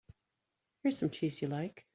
Here's 0.81 0.97
some 0.97 1.11
cheese 1.11 1.43
you 1.43 1.47
like. 1.47 1.85